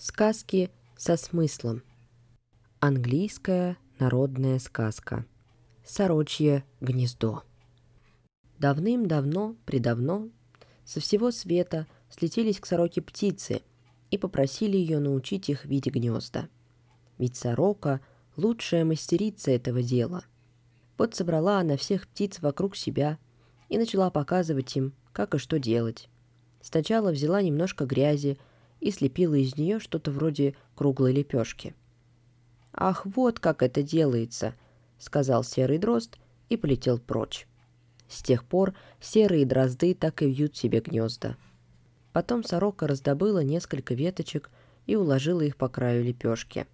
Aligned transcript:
Сказки 0.00 0.70
со 0.96 1.16
смыслом. 1.16 1.82
Английская 2.78 3.78
народная 3.98 4.60
сказка. 4.60 5.26
Сорочье 5.84 6.62
гнездо. 6.80 7.42
Давным-давно, 8.60 9.56
предавно, 9.66 10.30
со 10.84 11.00
всего 11.00 11.32
света 11.32 11.88
слетелись 12.10 12.60
к 12.60 12.66
сороке 12.66 13.02
птицы 13.02 13.62
и 14.12 14.18
попросили 14.18 14.76
ее 14.76 15.00
научить 15.00 15.48
их 15.48 15.64
видеть 15.64 15.92
гнезда. 15.92 16.48
Ведь 17.18 17.34
сорока— 17.34 18.00
лучшая 18.36 18.84
мастерица 18.84 19.50
этого 19.50 19.82
дела. 19.82 20.22
Вот 20.96 21.16
собрала 21.16 21.58
она 21.58 21.76
всех 21.76 22.06
птиц 22.06 22.38
вокруг 22.38 22.76
себя 22.76 23.18
и 23.68 23.76
начала 23.76 24.10
показывать 24.10 24.76
им, 24.76 24.94
как 25.12 25.34
и 25.34 25.38
что 25.38 25.58
делать. 25.58 26.08
Сначала 26.62 27.10
взяла 27.10 27.42
немножко 27.42 27.84
грязи 27.84 28.38
и 28.80 28.90
слепила 28.90 29.34
из 29.34 29.56
нее 29.56 29.80
что-то 29.80 30.10
вроде 30.10 30.54
круглой 30.74 31.12
лепешки. 31.12 31.74
«Ах, 32.72 33.06
вот 33.06 33.40
как 33.40 33.62
это 33.62 33.82
делается!»— 33.82 34.54
сказал 34.98 35.44
серый 35.44 35.78
дрозд 35.78 36.18
и 36.48 36.56
полетел 36.56 36.98
прочь. 36.98 37.46
С 38.08 38.22
тех 38.22 38.44
пор 38.44 38.74
серые 39.00 39.44
дрозды 39.44 39.94
так 39.94 40.22
и 40.22 40.26
вьют 40.26 40.56
себе 40.56 40.80
гнезда. 40.80 41.36
Потом 42.12 42.42
сорока 42.42 42.86
раздобыла 42.86 43.42
несколько 43.42 43.94
веточек 43.94 44.50
и 44.86 44.96
уложила 44.96 45.42
их 45.42 45.56
по 45.56 45.68
краю 45.68 46.04
лепешки. 46.04 46.66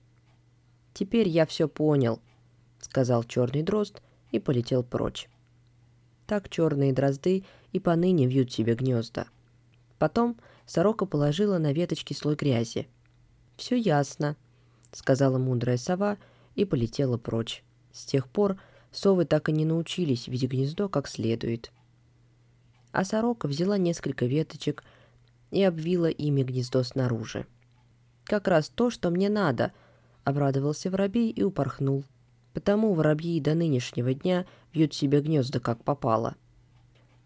«Теперь 0.93 1.29
я 1.29 1.45
все 1.45 1.69
понял»,— 1.69 2.21
сказал 2.81 3.25
черный 3.25 3.63
дрозд 3.63 4.01
и 4.31 4.39
полетел 4.39 4.85
прочь. 4.85 5.29
Так 6.27 6.49
черные 6.49 6.93
дрозды 6.93 7.45
и 7.73 7.81
поныне 7.81 8.27
вьют 8.27 8.53
себе 8.53 8.75
гнезда. 8.75 9.27
Потом 9.99 10.37
сорока 10.67 11.07
положила 11.07 11.59
на 11.59 11.73
веточки 11.73 12.13
слой 12.13 12.37
грязи. 12.37 12.89
«Все 13.57 13.77
ясно»,— 13.77 14.37
сказала 14.93 15.39
мудрая 15.39 15.77
сова 15.77 16.19
и 16.55 16.65
полетела 16.65 17.19
прочь. 17.19 17.63
С 17.93 18.05
тех 18.05 18.29
пор 18.29 18.57
совы 18.91 19.25
так 19.25 19.49
и 19.49 19.53
не 19.53 19.65
научились 19.65 20.29
видеть 20.29 20.51
гнездо 20.51 20.89
как 20.89 21.09
следует. 21.09 21.73
А 22.93 23.05
сорока 23.05 23.49
взяла 23.49 23.79
несколько 23.79 24.27
веточек 24.27 24.85
и 25.51 25.63
обвила 25.63 26.09
ими 26.09 26.43
гнездо 26.43 26.83
снаружи. 26.83 27.47
«Как 28.25 28.49
раз 28.49 28.69
то, 28.69 28.91
что 28.91 29.11
мне 29.11 29.29
надо»,— 29.29 29.73
обрадовался 30.25 30.91
воробей 30.91 31.31
и 31.31 31.43
упорхнул. 31.43 32.05
Потому 32.55 32.95
воробьи 32.95 33.41
до 33.41 33.55
нынешнего 33.55 34.15
дня 34.15 34.47
вьют 34.73 34.95
себе 34.95 35.21
гнезда 35.21 35.61
как 35.61 35.83
попало. 35.83 36.37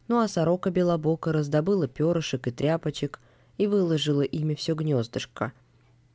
Ну 0.09 0.21
а 0.21 0.27
сорока 0.27 0.71
белобока 0.71 1.33
раздобыла 1.33 1.87
перышек 1.87 2.49
и 2.49 2.51
тряпочек 2.51 3.21
и 3.59 3.67
выложила 3.67 4.23
ими 4.23 4.55
все 4.55 4.75
гнездышко, 4.75 5.53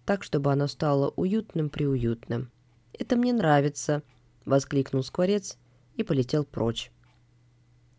так, 0.05 0.23
чтобы 0.23 0.52
оно 0.52 0.67
стало 0.67 1.09
уютным-приуютным. 1.16 2.49
«Это 2.97 3.16
мне 3.16 3.33
нравится»,— 3.33 4.02
воскликнул 4.45 5.03
скворец 5.03 5.58
и 5.95 6.03
полетел 6.03 6.45
прочь. 6.45 6.91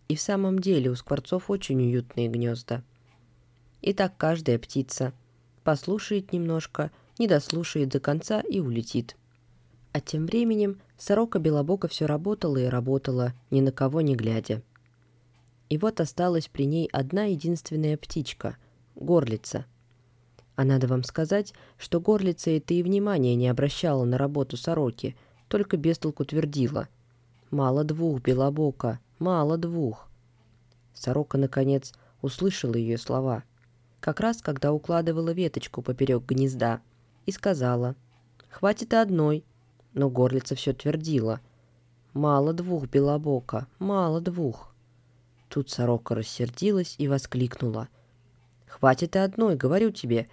И 0.09 0.17
в 0.17 0.21
самом 0.21 0.59
деле 0.59 0.91
у 0.91 0.95
скворцов 0.95 1.51
очень 1.51 1.81
уютные 1.81 2.29
гнезда. 2.29 2.83
И 3.81 3.93
так 3.93 4.17
каждая 4.17 4.59
птица 4.59 5.13
послушает 5.63 6.33
немножко, 6.33 6.91
не 7.19 7.27
дослушает 7.27 7.91
до 7.91 8.01
конца 8.01 8.41
и 8.41 8.61
улетит. 8.61 9.17
А 9.93 10.01
тем 10.01 10.27
временем 10.27 10.81
сорока 10.99 11.39
Белобока 11.39 11.89
все 11.89 12.07
работала 12.07 12.57
и 12.59 12.67
работала, 12.67 13.33
ни 13.51 13.61
на 13.61 13.73
кого 13.73 14.01
не 14.01 14.17
глядя. 14.17 14.63
И 15.69 15.79
вот 15.79 16.01
осталась 16.01 16.49
при 16.49 16.67
ней 16.67 16.89
одна 16.93 17.25
единственная 17.25 17.97
птичка— 17.97 18.57
горлица. 18.95 19.67
А 20.57 20.65
надо 20.65 20.87
вам 20.87 21.03
сказать, 21.03 21.53
что 21.79 22.01
горлица 22.01 22.51
это 22.51 22.75
и 22.75 22.83
внимания 22.83 23.35
не 23.35 23.49
обращала 23.49 24.05
на 24.05 24.19
работу 24.19 24.57
сороки, 24.57 25.17
только 25.49 25.77
без 25.77 25.99
толку 25.99 26.25
твердила. 26.25 26.89
«Мало 27.51 27.85
двух, 27.85 28.21
Белобока, 28.21 29.01
мало 29.19 29.59
двух». 29.59 30.09
Сорока, 30.93 31.39
наконец, 31.39 31.93
услышала 32.23 32.75
ее 32.75 32.99
слова, 32.99 33.45
как 34.01 34.21
раз 34.21 34.41
когда 34.41 34.73
укладывала 34.73 35.31
веточку 35.31 35.83
поперек 35.83 36.25
гнезда, 36.25 36.81
и 37.27 37.33
сказала 37.33 37.97
«Хватит 38.49 38.93
и 38.93 38.97
одной», 38.97 39.45
но 39.93 40.11
горлица 40.11 40.55
все 40.55 40.73
твердила 40.73 41.41
«Мало 42.13 42.53
двух, 42.53 42.87
Белобока, 42.89 43.67
мало 43.79 44.21
двух». 44.21 44.75
Тут 45.49 45.71
сорока 45.71 46.15
рассердилась 46.15 46.95
и 46.99 47.09
воскликнула. 47.09 47.89
«Хватит 48.81 49.15
и 49.15 49.21
одной, 49.21 49.55
говорю 49.55 49.93
тебе!» 49.93 50.29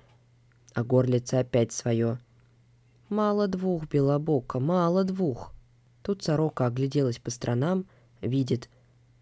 А 0.74 0.84
горлица 0.84 1.40
опять 1.40 1.72
свое. 1.72 2.18
«Мало 3.08 3.48
двух, 3.48 3.88
белобока, 3.88 4.60
мало 4.60 5.04
двух!» 5.04 5.54
Тут 6.02 6.24
сорока 6.24 6.66
огляделась 6.66 7.20
по 7.20 7.30
сторонам, 7.30 7.86
видит. 8.20 8.68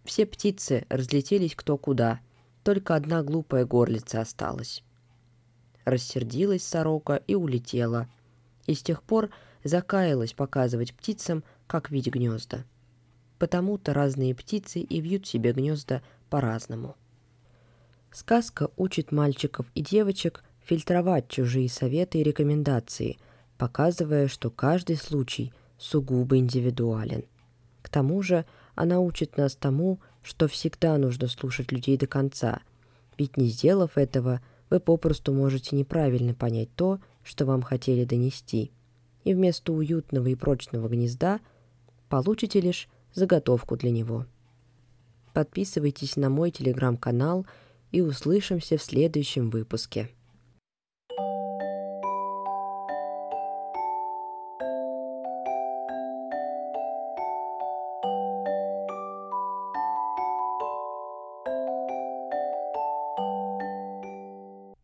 Все 0.05 0.25
птицы 0.25 0.85
разлетелись 0.87 1.53
кто 1.53 1.77
куда, 1.77 2.21
только 2.63 2.95
одна 2.95 3.21
глупая 3.21 3.65
горлица 3.65 4.21
осталась. 4.21 4.85
Рассердилась 5.83 6.63
сорока 6.63 7.17
и 7.17 7.35
улетела. 7.35 8.07
И 8.67 8.73
с 8.73 8.81
тех 8.81 9.03
пор 9.03 9.31
закаялась 9.65 10.31
показывать 10.31 10.93
птицам, 10.93 11.43
как 11.67 11.91
видеть 11.91 12.13
гнезда. 12.13 12.63
Потому-то 13.37 13.93
разные 13.93 14.33
птицы 14.33 14.79
и 14.79 15.01
вьют 15.01 15.27
себе 15.27 15.51
гнезда 15.51 16.03
по-разному. 16.29 16.95
Сказка 18.11 18.69
учит 18.75 19.11
мальчиков 19.11 19.67
и 19.75 19.81
девочек 19.81 20.43
фильтровать 20.63 21.27
чужие 21.27 21.69
советы 21.69 22.19
и 22.19 22.23
рекомендации, 22.23 23.17
показывая, 23.57 24.27
что 24.27 24.49
каждый 24.49 24.95
случай 24.97 25.53
сугубо 25.77 26.37
индивидуален. 26.37 27.23
К 27.81 27.89
тому 27.89 28.21
же 28.21 28.45
она 28.75 28.99
учит 28.99 29.37
нас 29.37 29.55
тому, 29.55 29.99
что 30.21 30.47
всегда 30.47 30.97
нужно 30.97 31.27
слушать 31.27 31.71
людей 31.71 31.97
до 31.97 32.07
конца, 32.07 32.61
ведь 33.17 33.37
не 33.37 33.47
сделав 33.47 33.97
этого, 33.97 34.41
вы 34.69 34.79
попросту 34.79 35.33
можете 35.33 35.75
неправильно 35.75 36.33
понять 36.33 36.69
то, 36.75 36.99
что 37.23 37.45
вам 37.45 37.61
хотели 37.61 38.05
донести, 38.05 38.71
и 39.23 39.33
вместо 39.33 39.73
уютного 39.73 40.27
и 40.27 40.35
прочного 40.35 40.87
гнезда 40.87 41.39
получите 42.09 42.61
лишь 42.61 42.87
заготовку 43.13 43.75
для 43.75 43.91
него. 43.91 44.25
Подписывайтесь 45.33 46.15
на 46.15 46.29
мой 46.29 46.51
телеграм-канал 46.51 47.45
и 47.91 48.01
услышимся 48.01 48.77
в 48.77 48.83
следующем 48.83 49.49
выпуске. 49.49 50.09